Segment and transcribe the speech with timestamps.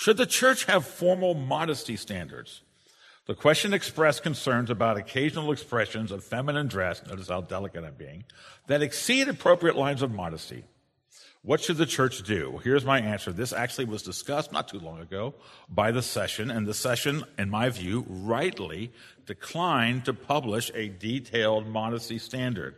[0.00, 2.62] Should the church have formal modesty standards?
[3.26, 8.24] The question expressed concerns about occasional expressions of feminine dress, notice how delicate I'm being,
[8.66, 10.64] that exceed appropriate lines of modesty.
[11.42, 12.62] What should the church do?
[12.64, 13.30] Here's my answer.
[13.30, 15.34] This actually was discussed not too long ago
[15.68, 18.92] by the session, and the session, in my view, rightly
[19.26, 22.76] declined to publish a detailed modesty standard.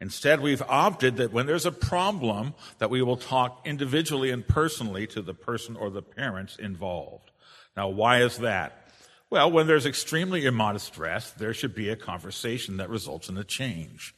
[0.00, 5.06] Instead, we've opted that when there's a problem, that we will talk individually and personally
[5.08, 7.30] to the person or the parents involved.
[7.76, 8.90] Now, why is that?
[9.30, 13.44] Well, when there's extremely immodest dress, there should be a conversation that results in a
[13.44, 14.14] change.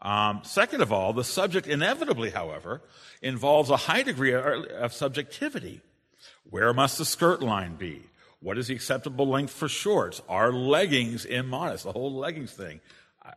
[0.00, 2.80] Um, second of all, the subject inevitably, however,
[3.20, 5.80] involves a high degree of subjectivity.
[6.48, 8.02] Where must the skirt line be?
[8.40, 10.22] What is the acceptable length for shorts?
[10.28, 11.84] Are leggings immodest?
[11.84, 12.80] The whole leggings thing.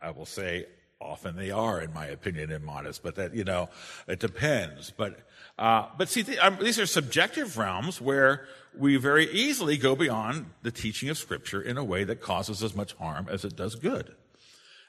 [0.00, 0.66] I will say
[1.02, 3.68] often they are, in my opinion, immodest, but that, you know,
[4.06, 4.92] it depends.
[4.96, 5.18] But,
[5.58, 10.46] uh, but see, th- um, these are subjective realms where we very easily go beyond
[10.62, 13.74] the teaching of Scripture in a way that causes as much harm as it does
[13.74, 14.14] good.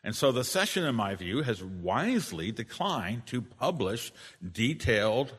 [0.04, 4.12] And so the session, in my view, has wisely declined to publish
[4.52, 5.34] detailed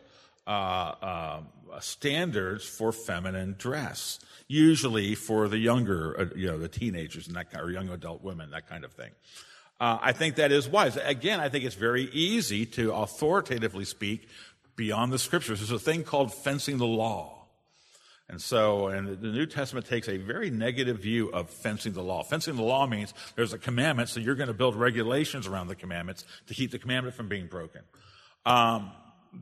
[0.47, 1.41] uh, uh,
[1.81, 7.50] standards for feminine dress, usually for the younger, uh, you know, the teenagers and that
[7.50, 9.11] kind, or young adult women, that kind of thing.
[9.80, 10.97] Uh, I think that is wise.
[10.97, 14.28] Again, I think it's very easy to authoritatively speak
[14.77, 15.61] beyond the scriptures.
[15.61, 17.47] There's a thing called fencing the law.
[18.28, 22.22] And so, and the New Testament takes a very negative view of fencing the law.
[22.22, 25.75] Fencing the law means there's a commandment, so you're going to build regulations around the
[25.75, 27.83] commandments to keep the commandment from being broken.
[28.47, 28.92] Um,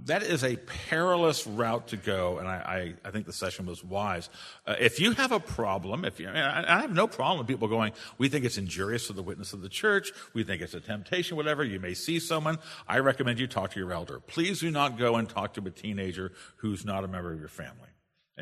[0.05, 3.85] that is a perilous route to go, and I, I, I think the session was
[3.85, 4.29] wise.
[4.67, 7.69] Uh, if you have a problem, if you, I, I have no problem with people
[7.69, 10.81] going, we think it's injurious to the witness of the church, we think it's a
[10.81, 11.65] temptation, whatever.
[11.65, 12.59] You may see someone.
[12.89, 14.21] I recommend you talk to your elder.
[14.21, 17.49] Please do not go and talk to a teenager who's not a member of your
[17.49, 17.89] family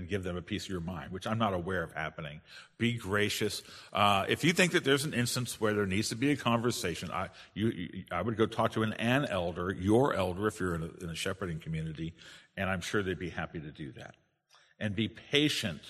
[0.01, 2.41] and give them a piece of your mind, which I'm not aware of happening.
[2.79, 3.63] Be gracious.
[3.93, 7.11] Uh, if you think that there's an instance where there needs to be a conversation,
[7.11, 10.75] I, you, you, I would go talk to an, an elder, your elder, if you're
[10.75, 12.15] in a, in a shepherding community,
[12.57, 14.15] and I'm sure they'd be happy to do that.
[14.79, 15.83] And be patient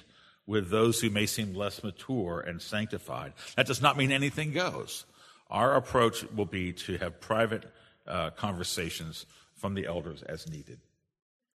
[0.45, 3.35] with those who may seem less mature and sanctified.
[3.55, 5.05] That does not mean anything goes.
[5.49, 7.65] Our approach will be to have private
[8.09, 10.81] uh, conversations from the elders as needed.